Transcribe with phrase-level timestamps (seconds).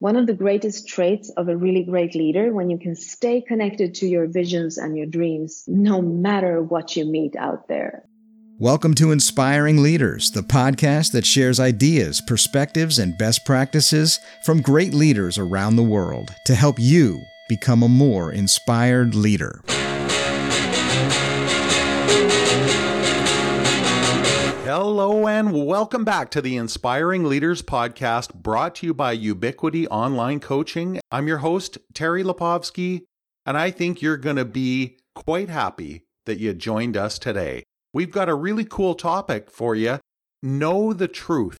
[0.00, 3.94] one of the greatest traits of a really great leader when you can stay connected
[3.94, 8.02] to your visions and your dreams, no matter what you meet out there.
[8.58, 14.94] Welcome to Inspiring Leaders, the podcast that shares ideas, perspectives, and best practices from great
[14.94, 17.20] leaders around the world to help you
[17.50, 19.60] become a more inspired leader.
[24.72, 30.38] Hello and welcome back to the Inspiring Leaders podcast brought to you by Ubiquity Online
[30.38, 31.00] Coaching.
[31.10, 33.02] I'm your host, Terry Lipovski,
[33.44, 37.64] and I think you're going to be quite happy that you joined us today.
[37.92, 39.98] We've got a really cool topic for you.
[40.40, 41.56] Know the truth.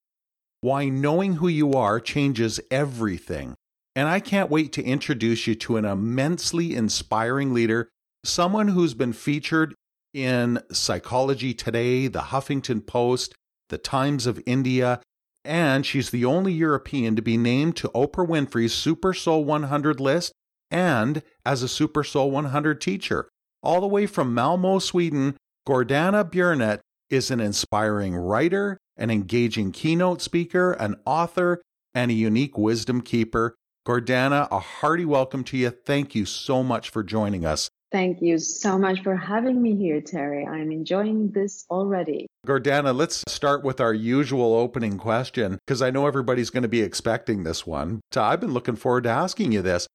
[0.60, 3.56] Why knowing who you are changes everything.
[3.96, 7.88] And I can't wait to introduce you to an immensely inspiring leader,
[8.24, 9.74] someone who's been featured
[10.12, 13.34] in Psychology Today, the Huffington Post,
[13.68, 15.00] the Times of India,
[15.44, 20.32] and she's the only European to be named to Oprah Winfrey's Super Soul 100 list
[20.70, 23.28] and as a Super Soul 100 teacher.
[23.62, 25.36] All the way from Malmo, Sweden,
[25.66, 31.60] Gordana Biernat is an inspiring writer, an engaging keynote speaker, an author,
[31.94, 33.54] and a unique wisdom keeper.
[33.86, 35.70] Gordana, a hearty welcome to you.
[35.70, 37.70] Thank you so much for joining us.
[37.92, 40.46] Thank you so much for having me here, Terry.
[40.46, 42.28] I'm enjoying this already.
[42.46, 46.82] Gordana, let's start with our usual opening question because I know everybody's going to be
[46.82, 48.00] expecting this one.
[48.12, 49.88] So I've been looking forward to asking you this.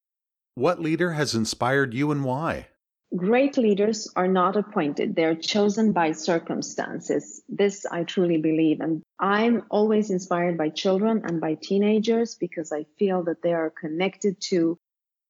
[0.56, 2.68] What leader has inspired you and why?
[3.16, 7.42] Great leaders are not appointed, they're chosen by circumstances.
[7.48, 8.82] This I truly believe.
[8.82, 13.70] And I'm always inspired by children and by teenagers because I feel that they are
[13.70, 14.78] connected to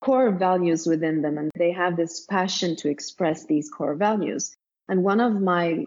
[0.02, 4.56] core values within them and they have this passion to express these core values.
[4.88, 5.86] And one of my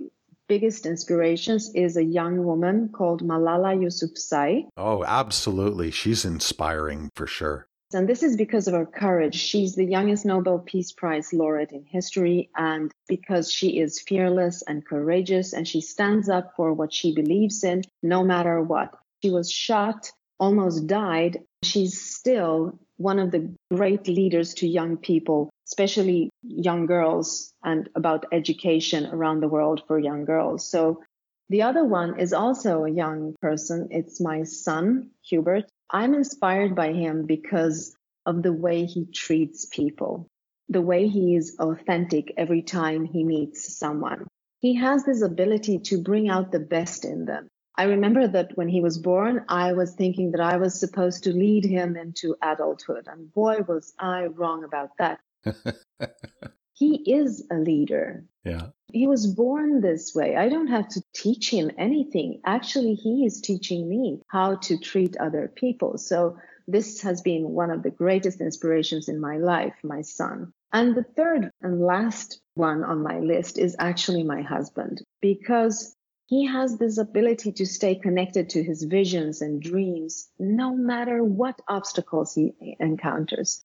[0.48, 4.66] biggest inspirations is a young woman called Malala Yousafzai.
[4.76, 5.90] Oh, absolutely.
[5.90, 7.68] She's inspiring for sure.
[7.94, 9.34] And this is because of her courage.
[9.34, 14.84] She's the youngest Nobel Peace Prize laureate in history, and because she is fearless and
[14.84, 18.94] courageous, and she stands up for what she believes in, no matter what.
[19.22, 21.38] She was shot, almost died.
[21.62, 28.26] She's still one of the great leaders to young people, especially young girls, and about
[28.32, 30.68] education around the world for young girls.
[30.68, 31.02] So
[31.48, 33.88] the other one is also a young person.
[33.90, 35.64] It's my son, Hubert.
[35.90, 37.94] I'm inspired by him because
[38.26, 40.28] of the way he treats people,
[40.68, 44.26] the way he is authentic every time he meets someone.
[44.60, 47.48] He has this ability to bring out the best in them.
[47.78, 51.32] I remember that when he was born, I was thinking that I was supposed to
[51.32, 53.06] lead him into adulthood.
[53.06, 55.20] And boy, was I wrong about that.
[56.74, 58.24] he is a leader.
[58.44, 58.70] Yeah.
[58.92, 60.34] He was born this way.
[60.34, 62.40] I don't have to teach him anything.
[62.44, 65.98] Actually, he is teaching me how to treat other people.
[65.98, 70.52] So this has been one of the greatest inspirations in my life, my son.
[70.72, 75.94] And the third and last one on my list is actually my husband because
[76.28, 81.58] he has this ability to stay connected to his visions and dreams no matter what
[81.66, 83.64] obstacles he encounters.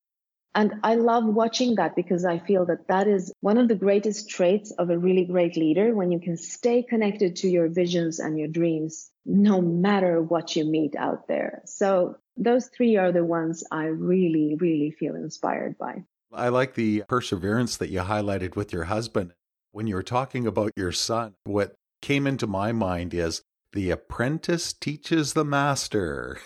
[0.56, 4.30] And I love watching that because I feel that that is one of the greatest
[4.30, 8.40] traits of a really great leader when you can stay connected to your visions and
[8.40, 11.64] your dreams no matter what you meet out there.
[11.66, 16.06] So those three are the ones I really, really feel inspired by.
[16.32, 19.34] I like the perseverance that you highlighted with your husband.
[19.72, 23.42] When you were talking about your son, what came into my mind is
[23.72, 26.38] the apprentice teaches the master.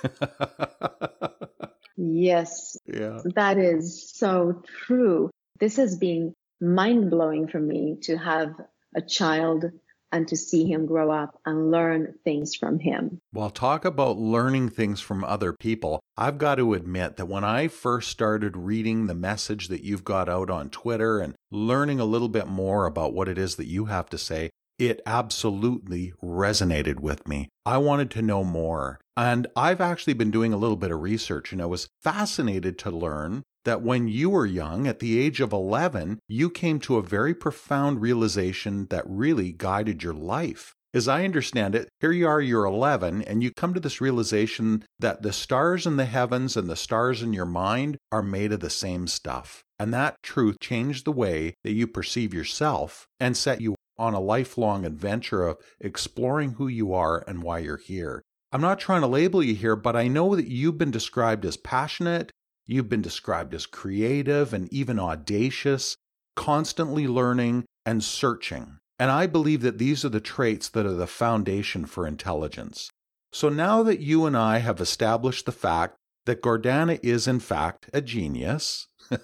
[1.98, 2.78] yes.
[2.86, 3.20] Yeah.
[3.36, 5.32] That is so true.
[5.60, 8.54] This has been mind blowing for me to have
[8.96, 9.66] a child
[10.12, 13.20] and to see him grow up and learn things from him.
[13.34, 16.00] Well, talk about learning things from other people.
[16.16, 20.30] I've got to admit that when I first started reading the message that you've got
[20.30, 23.86] out on Twitter and learning a little bit more about what it is that you
[23.86, 27.50] have to say, it absolutely resonated with me.
[27.66, 29.00] I wanted to know more.
[29.16, 32.92] And I've actually been doing a little bit of research and I was fascinated to
[32.92, 37.02] learn that when you were young, at the age of 11, you came to a
[37.02, 40.74] very profound realization that really guided your life.
[40.94, 44.86] As I understand it, here you are, you're 11, and you come to this realization
[45.00, 48.62] that the stars in the heavens and the stars in your mind are made of
[48.62, 49.64] the same stuff.
[49.78, 54.20] And that truth changed the way that you perceive yourself and set you on a
[54.20, 58.22] lifelong adventure of exploring who you are and why you're here.
[58.52, 61.58] I'm not trying to label you here, but I know that you've been described as
[61.58, 62.32] passionate,
[62.66, 65.96] you've been described as creative and even audacious,
[66.36, 68.78] constantly learning and searching.
[69.00, 72.90] And I believe that these are the traits that are the foundation for intelligence.
[73.32, 75.97] So now that you and I have established the fact
[76.28, 78.88] that Gordana is, in fact, a genius.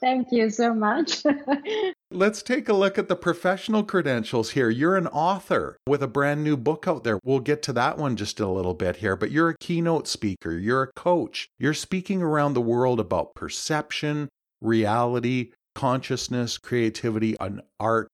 [0.00, 1.22] Thank you so much.
[2.10, 4.70] Let's take a look at the professional credentials here.
[4.70, 7.20] You're an author with a brand new book out there.
[7.22, 10.52] We'll get to that one just a little bit here, but you're a keynote speaker,
[10.52, 14.28] you're a coach, you're speaking around the world about perception,
[14.60, 18.08] reality, consciousness, creativity, and art.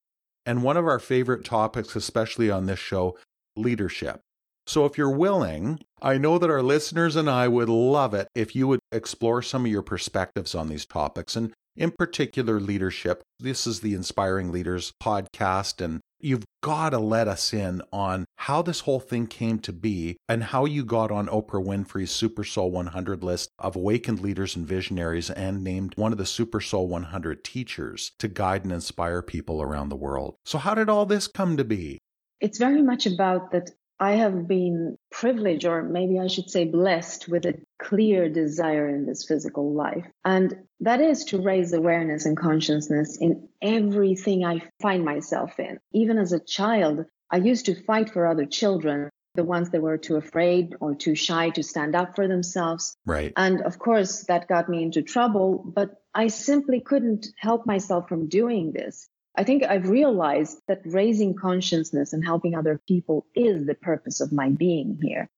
[0.45, 3.17] And one of our favorite topics, especially on this show,
[3.57, 4.21] leadership.
[4.71, 8.55] So, if you're willing, I know that our listeners and I would love it if
[8.55, 13.21] you would explore some of your perspectives on these topics, and in particular, leadership.
[13.41, 18.63] This is the Inspiring Leaders podcast, and you've got to let us in on how
[18.63, 22.71] this whole thing came to be and how you got on Oprah Winfrey's Super Soul
[22.71, 27.43] 100 list of awakened leaders and visionaries and named one of the Super Soul 100
[27.43, 30.37] teachers to guide and inspire people around the world.
[30.45, 31.99] So, how did all this come to be?
[32.41, 37.29] It's very much about that I have been privileged, or maybe I should say blessed,
[37.29, 40.07] with a clear desire in this physical life.
[40.25, 45.79] And that is to raise awareness and consciousness in everything I find myself in.
[45.93, 49.99] Even as a child, I used to fight for other children, the ones that were
[49.99, 52.97] too afraid or too shy to stand up for themselves.
[53.05, 53.35] Right.
[53.37, 58.29] And of course, that got me into trouble, but I simply couldn't help myself from
[58.29, 59.10] doing this.
[59.37, 64.33] I think I've realized that raising consciousness and helping other people is the purpose of
[64.33, 65.31] my being here.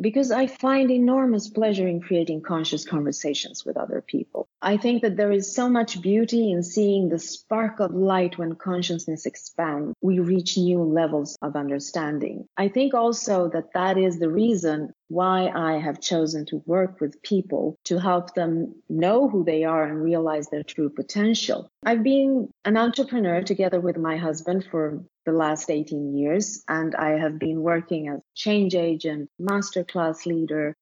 [0.00, 4.48] Because I find enormous pleasure in creating conscious conversations with other people.
[4.60, 8.54] I think that there is so much beauty in seeing the spark of light when
[8.54, 9.94] consciousness expands.
[10.00, 12.48] We reach new levels of understanding.
[12.56, 17.22] I think also that that is the reason why I have chosen to work with
[17.22, 21.68] people to help them know who they are and realize their true potential.
[21.84, 27.18] I've been an entrepreneur together with my husband for the last 18 years, and I
[27.18, 30.74] have been working as change agent, masterclass leader,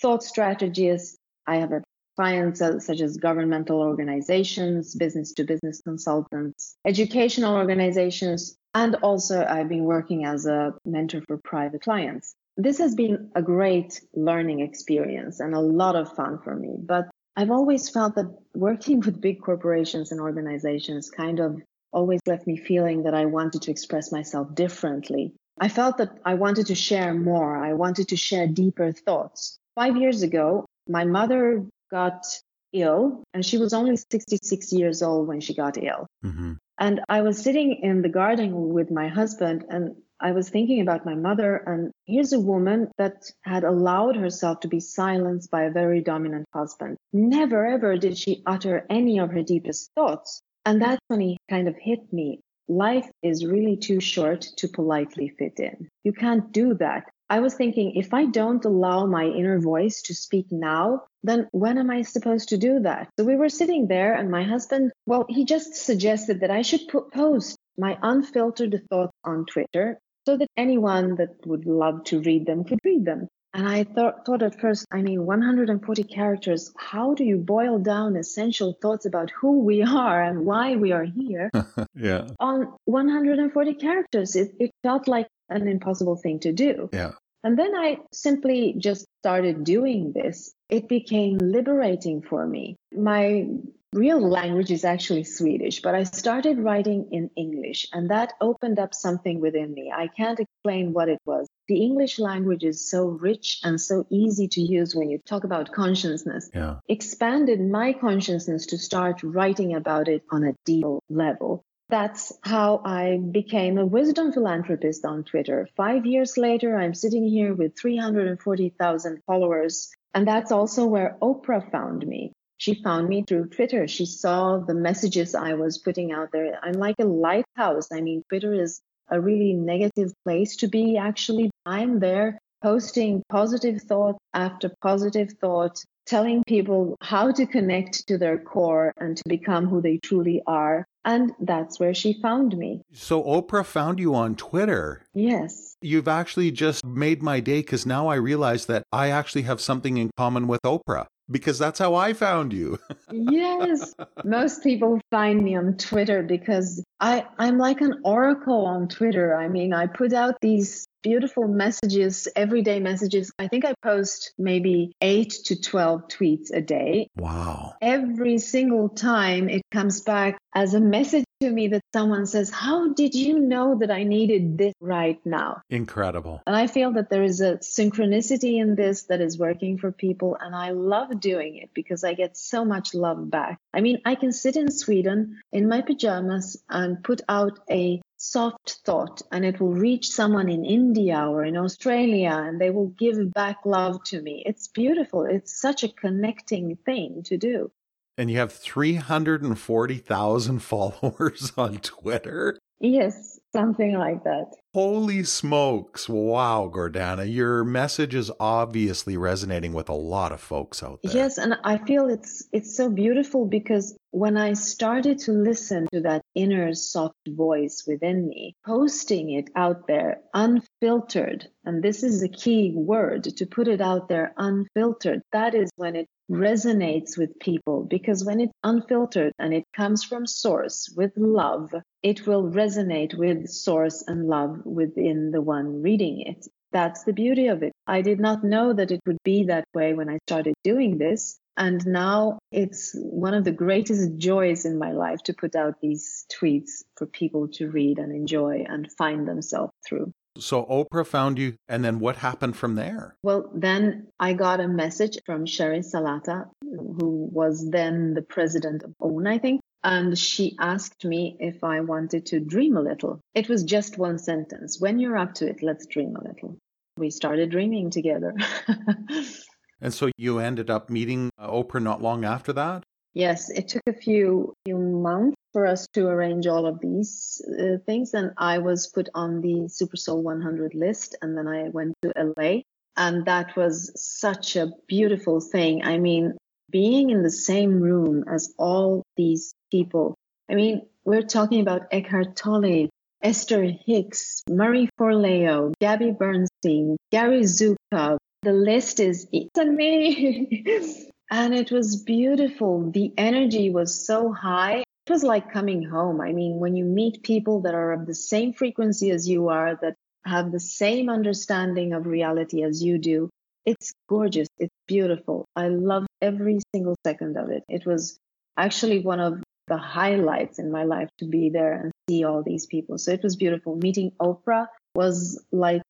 [0.00, 1.16] thought strategist.
[1.46, 1.72] I have
[2.16, 9.84] clients such as governmental organizations, business to business consultants, educational organizations, and also I've been
[9.84, 15.54] working as a mentor for private clients this has been a great learning experience and
[15.54, 16.76] a lot of fun for me.
[16.78, 22.46] But I've always felt that working with big corporations and organizations kind of always left
[22.46, 25.32] me feeling that I wanted to express myself differently.
[25.60, 27.56] I felt that I wanted to share more.
[27.56, 29.58] I wanted to share deeper thoughts.
[29.74, 32.24] Five years ago, my mother got
[32.72, 36.06] ill and she was only 66 years old when she got ill.
[36.24, 36.54] Mm-hmm.
[36.78, 41.06] And I was sitting in the garden with my husband and I was thinking about
[41.06, 45.70] my mother, and here's a woman that had allowed herself to be silenced by a
[45.70, 46.98] very dominant husband.
[47.10, 50.42] Never ever did she utter any of her deepest thoughts.
[50.70, 52.38] And that's when he kind of hit me.
[52.68, 55.88] Life is really too short to politely fit in.
[56.04, 57.10] You can't do that.
[57.28, 61.76] I was thinking, if I don't allow my inner voice to speak now, then when
[61.76, 63.08] am I supposed to do that?
[63.18, 66.86] So we were sitting there, and my husband, well, he just suggested that I should
[67.12, 72.62] post my unfiltered thoughts on Twitter so that anyone that would love to read them
[72.62, 73.26] could read them.
[73.52, 78.16] And I thought, thought at first, I mean, 140 characters, how do you boil down
[78.16, 81.50] essential thoughts about who we are and why we are here
[81.94, 82.28] yeah.
[82.38, 84.36] on 140 characters?
[84.36, 86.88] It, it felt like an impossible thing to do.
[86.92, 87.12] Yeah.
[87.42, 90.52] And then I simply just started doing this.
[90.68, 92.76] It became liberating for me.
[92.92, 93.46] My
[93.92, 98.94] real language is actually Swedish, but I started writing in English and that opened up
[98.94, 99.92] something within me.
[99.94, 101.48] I can't explain what it was.
[101.66, 105.72] The English language is so rich and so easy to use when you talk about
[105.72, 106.50] consciousness.
[106.54, 106.76] Yeah.
[106.88, 111.64] Expanded my consciousness to start writing about it on a deep level.
[111.88, 115.68] That's how I became a wisdom philanthropist on Twitter.
[115.76, 119.90] Five years later, I'm sitting here with 340,000 followers.
[120.14, 122.32] And that's also where Oprah found me.
[122.60, 123.88] She found me through Twitter.
[123.88, 126.58] She saw the messages I was putting out there.
[126.62, 127.88] I'm like a lighthouse.
[127.90, 130.98] I mean, Twitter is a really negative place to be.
[130.98, 138.18] Actually, I'm there posting positive thought after positive thought, telling people how to connect to
[138.18, 140.84] their core and to become who they truly are.
[141.06, 142.82] And that's where she found me.
[142.92, 145.02] So Oprah found you on Twitter.
[145.14, 145.78] Yes.
[145.80, 149.96] You've actually just made my day because now I realize that I actually have something
[149.96, 152.78] in common with Oprah because that's how I found you.
[153.10, 153.94] yes.
[154.24, 159.34] Most people find me on Twitter because I, I'm like an oracle on Twitter.
[159.34, 163.32] I mean, I put out these beautiful messages, everyday messages.
[163.38, 167.08] I think I post maybe eight to 12 tweets a day.
[167.16, 167.74] Wow.
[167.80, 172.92] Every single time it comes back as a message to me that someone says, How
[172.92, 175.62] did you know that I needed this right now?
[175.70, 176.42] Incredible.
[176.46, 180.36] And I feel that there is a synchronicity in this that is working for people.
[180.38, 183.58] And I love doing it because I get so much love back.
[183.72, 188.80] I mean, I can sit in Sweden in my pajamas and put out a soft
[188.84, 193.32] thought and it will reach someone in India or in Australia and they will give
[193.32, 194.42] back love to me.
[194.44, 195.24] It's beautiful.
[195.24, 197.70] It's such a connecting thing to do.
[198.18, 202.58] And you have 340,000 followers on Twitter?
[202.82, 204.54] Yes, something like that.
[204.72, 206.08] Holy smokes.
[206.08, 211.12] Wow, Gordana, your message is obviously resonating with a lot of folks out there.
[211.12, 216.00] Yes, and I feel it's it's so beautiful because when I started to listen to
[216.02, 222.28] that inner soft voice within me, posting it out there unfiltered, and this is a
[222.28, 227.84] key word to put it out there unfiltered, that is when it resonates with people
[227.90, 233.48] because when it's unfiltered and it comes from source with love, it will resonate with
[233.48, 236.46] source and love within the one reading it.
[236.72, 237.72] That's the beauty of it.
[237.86, 241.38] I did not know that it would be that way when I started doing this.
[241.56, 246.24] And now it's one of the greatest joys in my life to put out these
[246.32, 250.12] tweets for people to read and enjoy and find themselves through.
[250.38, 253.16] So Oprah found you, and then what happened from there?
[253.22, 258.94] Well, then I got a message from Sheri Salata, who was then the president of
[259.00, 259.59] OWN, I think.
[259.82, 263.20] And she asked me if I wanted to dream a little.
[263.34, 264.80] It was just one sentence.
[264.80, 266.58] When you're up to it, let's dream a little.
[266.98, 268.34] We started dreaming together.
[269.80, 272.82] and so you ended up meeting uh, Oprah not long after that?
[273.14, 277.78] Yes, it took a few few months for us to arrange all of these uh,
[277.84, 281.94] things, and I was put on the Super Soul 100 list, and then I went
[282.02, 282.60] to LA,
[282.96, 285.82] and that was such a beautiful thing.
[285.82, 286.36] I mean,
[286.70, 290.14] being in the same room as all these people.
[290.50, 292.88] I mean, we're talking about Eckhart Tolle,
[293.22, 298.18] Esther Hicks, Marie Forleo, Gabby Bernstein, Gary Zukav.
[298.42, 299.78] The list is it's and
[301.30, 302.90] and it was beautiful.
[302.90, 304.82] The energy was so high.
[305.06, 306.20] It was like coming home.
[306.20, 309.78] I mean, when you meet people that are of the same frequency as you are,
[309.82, 313.30] that have the same understanding of reality as you do,
[313.64, 314.48] it's gorgeous.
[314.58, 315.46] It's beautiful.
[315.56, 317.62] I love every single second of it.
[317.68, 318.18] It was
[318.56, 322.66] actually one of the highlights in my life to be there and see all these
[322.66, 322.98] people.
[322.98, 323.76] So it was beautiful.
[323.76, 325.80] Meeting Oprah was like,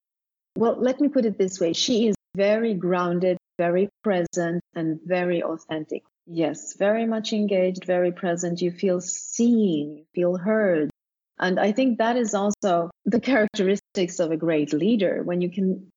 [0.57, 1.73] well, let me put it this way.
[1.73, 6.03] She is very grounded, very present, and very authentic.
[6.27, 8.61] Yes, very much engaged, very present.
[8.61, 10.91] You feel seen, you feel heard.
[11.39, 15.89] And I think that is also the characteristics of a great leader when you can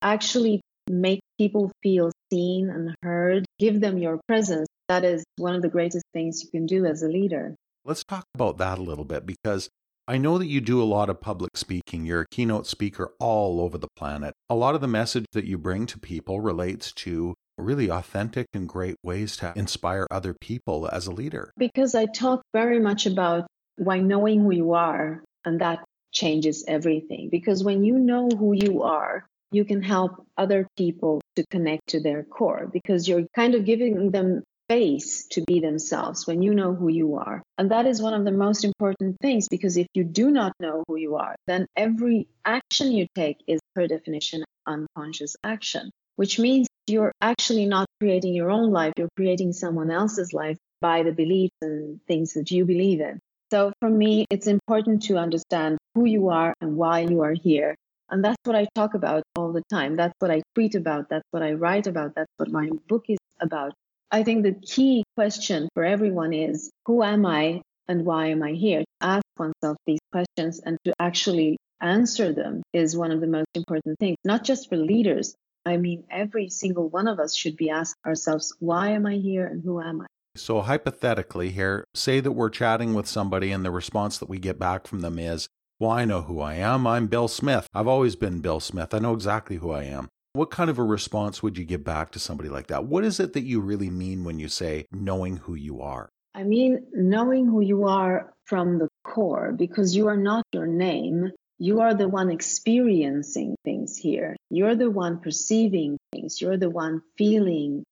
[0.00, 5.62] actually make people feel seen and heard, give them your presence that is one of
[5.62, 7.54] the greatest things you can do as a leader.
[7.82, 9.70] Let's talk about that a little bit because
[10.06, 12.04] I know that you do a lot of public speaking.
[12.04, 14.34] You're a keynote speaker all over the planet.
[14.50, 18.68] A lot of the message that you bring to people relates to really authentic and
[18.68, 21.50] great ways to inspire other people as a leader.
[21.56, 23.46] Because I talk very much about
[23.76, 27.30] why knowing who you are, and that changes everything.
[27.30, 32.00] Because when you know who you are, you can help other people to connect to
[32.00, 36.74] their core because you're kind of giving them space to be themselves when you know
[36.74, 37.42] who you are.
[37.58, 40.82] And that is one of the most important things because if you do not know
[40.88, 46.68] who you are, then every action you take is per definition unconscious action, which means
[46.86, 51.56] you're actually not creating your own life, you're creating someone else's life by the beliefs
[51.60, 53.20] and things that you believe in.
[53.50, 57.74] So for me, it's important to understand who you are and why you are here.
[58.08, 59.96] And that's what I talk about all the time.
[59.96, 61.10] That's what I tweet about.
[61.10, 62.14] That's what I write about.
[62.14, 63.74] That's what my book is about.
[64.14, 68.52] I think the key question for everyone is who am I and why am I
[68.52, 68.80] here?
[68.80, 73.48] To ask oneself these questions and to actually answer them is one of the most
[73.54, 75.34] important things, not just for leaders.
[75.64, 79.46] I mean, every single one of us should be asking ourselves, why am I here
[79.46, 80.06] and who am I?
[80.36, 84.58] So, hypothetically, here, say that we're chatting with somebody and the response that we get
[84.58, 85.48] back from them is,
[85.80, 86.86] Well, I know who I am.
[86.86, 87.66] I'm Bill Smith.
[87.72, 88.92] I've always been Bill Smith.
[88.92, 90.08] I know exactly who I am.
[90.34, 92.86] What kind of a response would you give back to somebody like that?
[92.86, 96.08] What is it that you really mean when you say knowing who you are?
[96.34, 101.32] I mean, knowing who you are from the core, because you are not your name.
[101.58, 104.34] You are the one experiencing things here.
[104.48, 106.40] You're the one perceiving things.
[106.40, 107.84] You're the one feeling,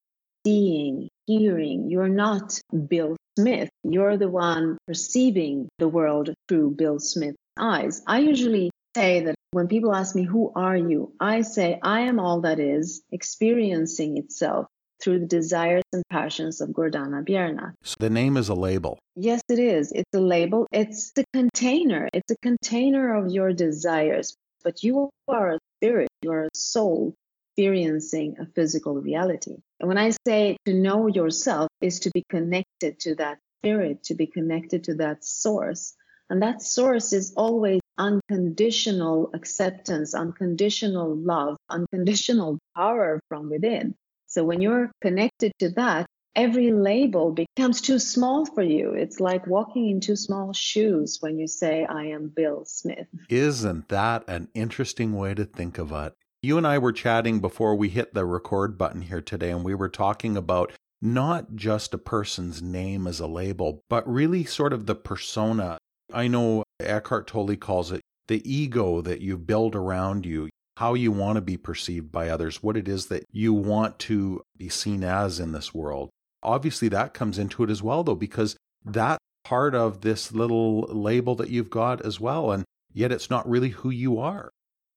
[0.43, 1.91] seeing, hearing.
[1.91, 3.69] You're not Bill Smith.
[3.83, 8.01] You're the one perceiving the world through Bill Smith's eyes.
[8.07, 11.13] I usually say that When people ask me, Who are you?
[11.19, 14.67] I say, I am all that is experiencing itself
[15.01, 17.73] through the desires and passions of Gordana Biernat.
[17.83, 18.97] So the name is a label.
[19.17, 19.91] Yes, it is.
[19.91, 20.67] It's a label.
[20.71, 22.07] It's the container.
[22.13, 24.37] It's a container of your desires.
[24.63, 27.13] But you are a spirit, you are a soul
[27.57, 29.57] experiencing a physical reality.
[29.81, 34.15] And when I say to know yourself is to be connected to that spirit, to
[34.15, 35.93] be connected to that source.
[36.29, 43.93] And that source is always unconditional acceptance, unconditional love, unconditional power from within.
[44.25, 48.93] So when you're connected to that, every label becomes too small for you.
[48.93, 53.07] It's like walking in too small shoes when you say, I am Bill Smith.
[53.29, 56.13] Isn't that an interesting way to think of it?
[56.41, 59.75] You and I were chatting before we hit the record button here today, and we
[59.75, 60.71] were talking about
[61.03, 65.77] not just a person's name as a label, but really sort of the persona.
[66.11, 71.11] I know Eckhart Tolle calls it the ego that you build around you how you
[71.11, 75.03] want to be perceived by others, what it is that you want to be seen
[75.03, 76.09] as in this world.
[76.41, 81.35] Obviously, that comes into it as well, though, because that part of this little label
[81.35, 82.51] that you've got as well.
[82.51, 84.49] And yet it's not really who you are.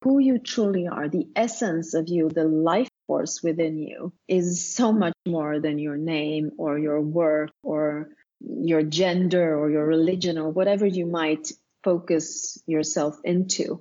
[0.03, 4.93] Who you truly are, the essence of you, the life force within you is so
[4.93, 8.09] much more than your name or your work or
[8.41, 11.53] your gender or your religion or whatever you might
[11.85, 13.81] focus yourself into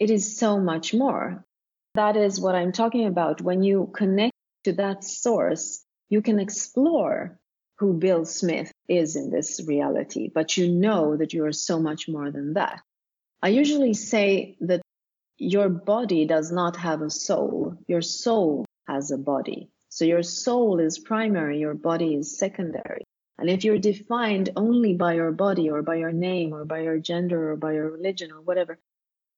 [0.00, 1.44] it is so much more.
[1.94, 3.42] That is what I'm talking about.
[3.42, 4.32] When you connect
[4.64, 7.38] to that source, you can explore
[7.78, 12.08] who Bill Smith is in this reality, but you know that you are so much
[12.08, 12.80] more than that.
[13.42, 14.80] I usually say that
[15.38, 17.76] your body does not have a soul.
[17.86, 19.68] Your soul has a body.
[19.88, 23.04] So your soul is primary, your body is secondary.
[23.40, 26.98] And if you're defined only by your body or by your name or by your
[26.98, 28.78] gender or by your religion or whatever,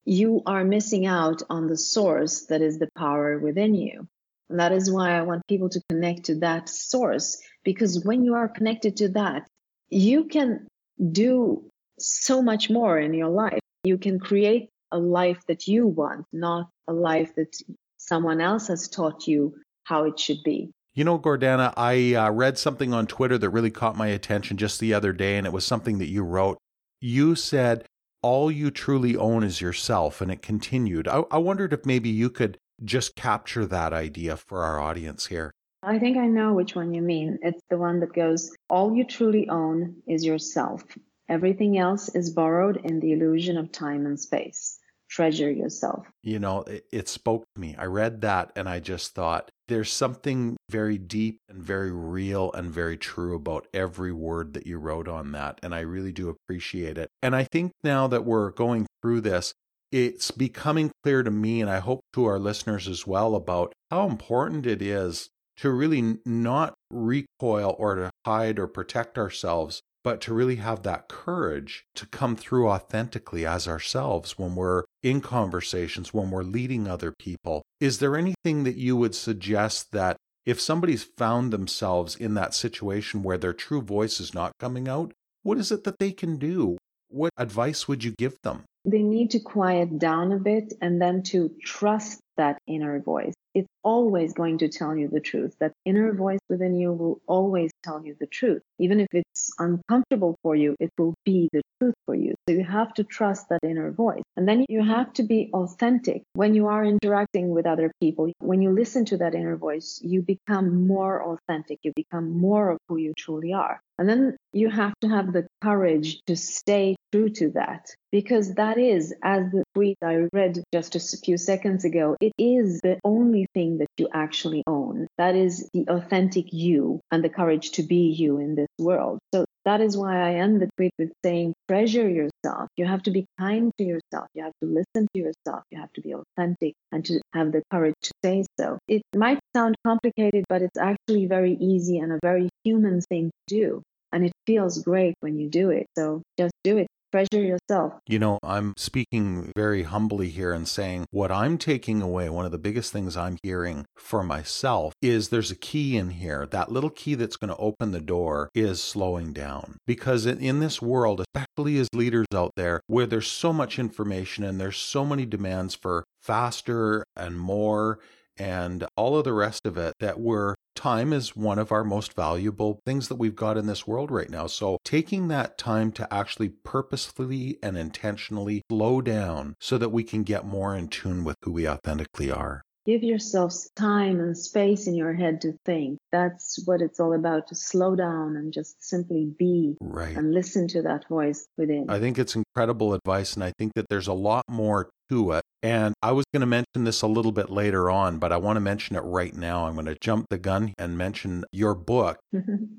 [0.04, 4.08] you are missing out on the source that is the power within you.
[4.50, 8.34] And that is why I want people to connect to that source, because when you
[8.34, 9.46] are connected to that,
[9.88, 10.66] you can
[11.12, 13.60] do so much more in your life.
[13.84, 17.56] You can create a life that you want, not a life that
[17.98, 19.54] someone else has taught you
[19.84, 20.70] how it should be.
[20.94, 24.78] You know, Gordana, I uh, read something on Twitter that really caught my attention just
[24.78, 26.58] the other day, and it was something that you wrote.
[27.00, 27.86] You said
[28.22, 30.20] all you truly own is yourself.
[30.20, 31.08] And it continued.
[31.08, 35.52] I, I wondered if maybe you could just capture that idea for our audience here.
[35.82, 37.38] I think I know which one you mean.
[37.42, 40.84] It's the one that goes, All you truly own is yourself.
[41.28, 44.78] Everything else is borrowed in the illusion of time and space
[45.12, 46.06] treasure yourself.
[46.22, 47.76] You know, it, it, spoke to me.
[47.78, 52.70] I read that and I just thought there's something very deep and very real and
[52.70, 55.60] very true about every word that you wrote on that.
[55.62, 57.10] And I really do appreciate it.
[57.22, 59.52] And I think now that we're going through this,
[59.90, 64.08] it's becoming clear to me, and I hope to our listeners as well, about how
[64.08, 70.34] important it is to really not recoil or to hide or protect ourselves but to
[70.34, 76.30] really have that courage to come through authentically as ourselves when we're in conversations, when
[76.30, 77.62] we're leading other people.
[77.80, 83.22] Is there anything that you would suggest that if somebody's found themselves in that situation
[83.22, 85.12] where their true voice is not coming out,
[85.42, 86.78] what is it that they can do?
[87.08, 88.64] What advice would you give them?
[88.84, 93.68] They need to quiet down a bit and then to trust that inner voice it's
[93.84, 95.54] always going to tell you the truth.
[95.60, 98.62] That inner voice within you will always tell you the truth.
[98.78, 102.34] Even if it's uncomfortable for you, it will be the truth for you.
[102.48, 104.22] So you have to trust that inner voice.
[104.36, 108.32] And then you have to be authentic when you are interacting with other people.
[108.38, 111.78] When you listen to that inner voice, you become more authentic.
[111.82, 113.80] You become more of who you truly are.
[113.98, 118.78] And then you have to have the courage to stay true to that because that
[118.78, 123.46] is, as the tweet I read just a few seconds ago, it is the only
[123.54, 125.06] thing that you actually own.
[125.18, 129.18] That is the authentic you and the courage to be you in this world.
[129.34, 132.68] So that is why I end the tweet with saying, treasure yourself.
[132.76, 134.28] You have to be kind to yourself.
[134.34, 135.62] You have to listen to yourself.
[135.70, 138.78] You have to be authentic and to have the courage to say so.
[138.88, 143.54] It might sound complicated, but it's actually very easy and a very human thing to
[143.54, 143.82] do.
[144.12, 145.86] And it feels great when you do it.
[145.96, 147.92] So just do it treasure yourself.
[148.06, 152.52] You know, I'm speaking very humbly here and saying what I'm taking away, one of
[152.52, 156.46] the biggest things I'm hearing for myself is there's a key in here.
[156.46, 159.76] That little key that's going to open the door is slowing down.
[159.86, 164.60] Because in this world, especially as leaders out there, where there's so much information and
[164.60, 167.98] there's so many demands for faster and more
[168.38, 172.14] and all of the rest of it that we're time is one of our most
[172.14, 174.46] valuable things that we've got in this world right now.
[174.46, 180.22] So taking that time to actually purposefully and intentionally slow down so that we can
[180.22, 182.62] get more in tune with who we authentically are.
[182.84, 185.98] Give yourself time and space in your head to think.
[186.10, 190.16] That's what it's all about to slow down and just simply be right.
[190.16, 191.86] and listen to that voice within.
[191.88, 195.41] I think it's incredible advice, and I think that there's a lot more to it.
[195.62, 198.56] And I was going to mention this a little bit later on, but I want
[198.56, 199.66] to mention it right now.
[199.66, 202.18] I'm going to jump the gun and mention your book.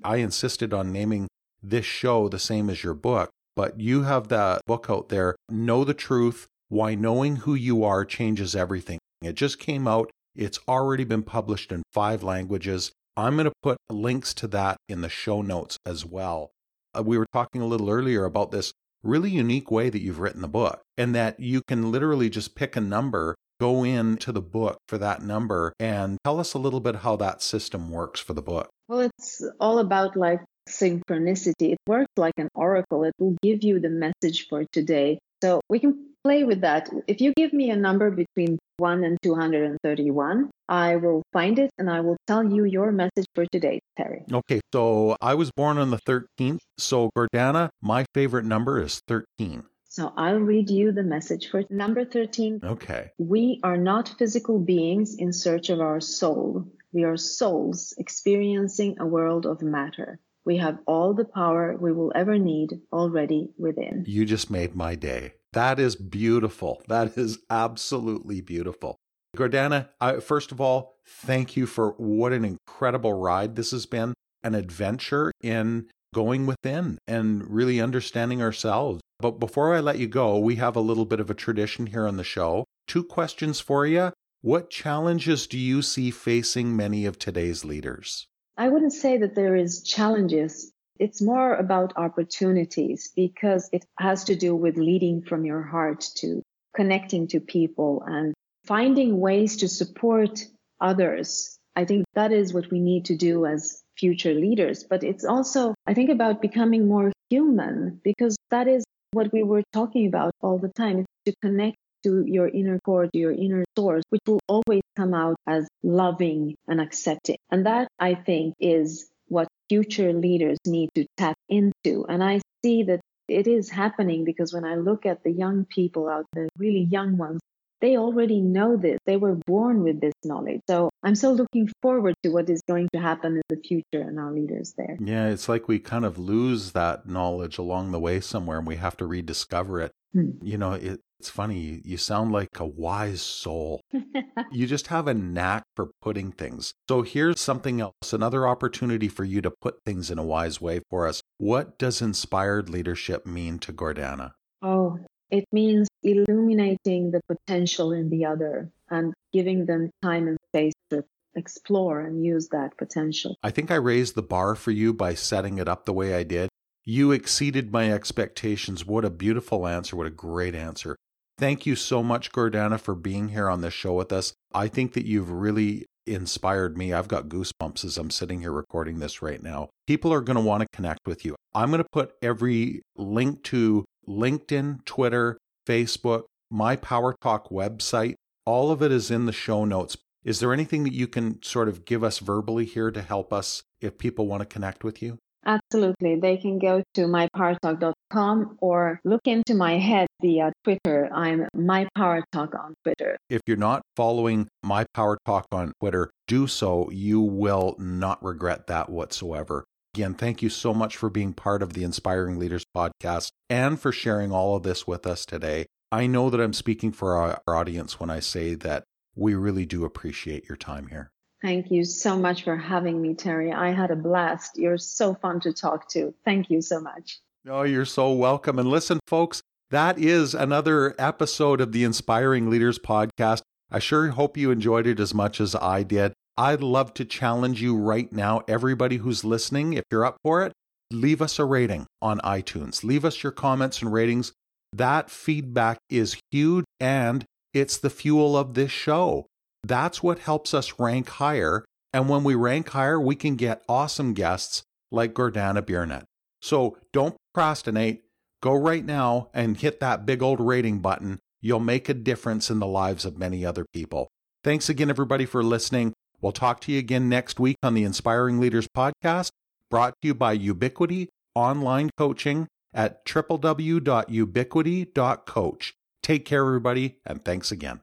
[0.03, 1.27] I insisted on naming
[1.61, 5.85] this show the same as your book, but you have that book out there, Know
[5.85, 8.99] the Truth Why Knowing Who You Are Changes Everything.
[9.21, 10.11] It just came out.
[10.35, 12.91] It's already been published in five languages.
[13.15, 16.51] I'm going to put links to that in the show notes as well.
[16.97, 20.41] Uh, we were talking a little earlier about this really unique way that you've written
[20.41, 24.77] the book, and that you can literally just pick a number, go into the book
[24.87, 28.41] for that number, and tell us a little bit how that system works for the
[28.41, 28.69] book.
[28.87, 31.73] Well, it's all about like synchronicity.
[31.73, 35.19] It works like an oracle, it will give you the message for today.
[35.43, 36.89] So we can play with that.
[37.07, 41.89] If you give me a number between 1 and 231, I will find it and
[41.89, 44.23] I will tell you your message for today, Terry.
[44.31, 46.59] Okay, so I was born on the 13th.
[46.77, 49.63] So, Gordana, my favorite number is 13.
[49.87, 52.61] So I'll read you the message for number 13.
[52.63, 53.11] Okay.
[53.19, 56.65] We are not physical beings in search of our soul.
[56.93, 60.19] We are souls experiencing a world of matter.
[60.45, 64.03] We have all the power we will ever need already within.
[64.07, 65.33] You just made my day.
[65.53, 66.81] That is beautiful.
[66.87, 68.97] That is absolutely beautiful.
[69.37, 74.13] Gordana, I, first of all, thank you for what an incredible ride this has been
[74.43, 79.01] an adventure in going within and really understanding ourselves.
[79.19, 82.07] But before I let you go, we have a little bit of a tradition here
[82.07, 82.65] on the show.
[82.87, 84.11] Two questions for you.
[84.41, 88.27] What challenges do you see facing many of today's leaders?
[88.57, 90.72] I wouldn't say that there is challenges.
[90.99, 96.41] It's more about opportunities because it has to do with leading from your heart to
[96.75, 98.33] connecting to people and
[98.65, 100.45] finding ways to support
[100.79, 101.57] others.
[101.75, 104.83] I think that is what we need to do as future leaders.
[104.83, 109.63] But it's also, I think, about becoming more human because that is what we were
[109.73, 111.05] talking about all the time.
[111.25, 115.37] To connect to your inner core, to your inner source, which will always come out
[115.47, 117.37] as loving and accepting.
[117.49, 122.05] And that, I think, is what future leaders need to tap into.
[122.07, 126.07] And I see that it is happening because when I look at the young people
[126.07, 127.41] out there, really young ones,
[127.81, 128.97] they already know this.
[129.05, 130.61] They were born with this knowledge.
[130.69, 134.17] So I'm so looking forward to what is going to happen in the future and
[134.19, 134.97] our leaders there.
[135.01, 138.77] Yeah, it's like we kind of lose that knowledge along the way somewhere and we
[138.77, 139.91] have to rediscover it.
[140.13, 140.31] Hmm.
[140.41, 141.81] You know, it, it's funny.
[141.83, 143.81] You sound like a wise soul.
[144.51, 146.73] you just have a knack for putting things.
[146.89, 150.81] So here's something else, another opportunity for you to put things in a wise way
[150.89, 151.21] for us.
[151.37, 154.33] What does inspired leadership mean to Gordana?
[154.61, 154.99] Oh,
[155.31, 161.03] it means illuminating the potential in the other and giving them time and space to
[161.35, 163.35] explore and use that potential.
[163.41, 166.23] I think I raised the bar for you by setting it up the way I
[166.23, 166.49] did.
[166.85, 168.85] You exceeded my expectations.
[168.85, 169.95] What a beautiful answer.
[169.95, 170.97] What a great answer.
[171.37, 174.33] Thank you so much, Gordana, for being here on this show with us.
[174.53, 176.91] I think that you've really inspired me.
[176.93, 179.69] I've got goosebumps as I'm sitting here recording this right now.
[179.87, 181.35] People are going to want to connect with you.
[181.55, 188.15] I'm going to put every link to LinkedIn, Twitter, Facebook, my Power Talk website.
[188.45, 189.95] All of it is in the show notes.
[190.25, 193.63] Is there anything that you can sort of give us verbally here to help us
[193.79, 195.17] if people want to connect with you?
[195.45, 196.15] Absolutely.
[196.15, 201.09] They can go to mypowertalk.com or look into my head via Twitter.
[201.13, 203.17] I'm mypowertalk on Twitter.
[203.29, 206.89] If you're not following My Power Talk on Twitter, do so.
[206.91, 209.65] You will not regret that whatsoever.
[209.95, 213.91] Again, thank you so much for being part of the Inspiring Leaders podcast and for
[213.91, 215.67] sharing all of this with us today.
[215.91, 218.83] I know that I'm speaking for our audience when I say that
[219.15, 221.11] we really do appreciate your time here.
[221.43, 223.51] Thank you so much for having me, Terry.
[223.51, 224.57] I had a blast.
[224.57, 226.13] You're so fun to talk to.
[226.23, 227.19] Thank you so much.
[227.45, 228.57] Oh, you're so welcome.
[228.59, 233.41] And listen, folks, that is another episode of the Inspiring Leaders podcast.
[233.69, 236.13] I sure hope you enjoyed it as much as I did.
[236.37, 240.53] I'd love to challenge you right now, everybody who's listening, if you're up for it,
[240.91, 242.85] leave us a rating on iTunes.
[242.85, 244.31] Leave us your comments and ratings.
[244.71, 249.25] That feedback is huge and it's the fuel of this show.
[249.63, 251.65] That's what helps us rank higher.
[251.93, 256.03] And when we rank higher, we can get awesome guests like Gordana Biernat.
[256.41, 258.03] So don't procrastinate.
[258.41, 261.19] Go right now and hit that big old rating button.
[261.41, 264.09] You'll make a difference in the lives of many other people.
[264.43, 265.93] Thanks again, everybody, for listening.
[266.21, 269.29] We'll talk to you again next week on the Inspiring Leaders podcast,
[269.69, 275.73] brought to you by Ubiquity Online Coaching at www.ubiquity.coach.
[276.01, 277.82] Take care, everybody, and thanks again.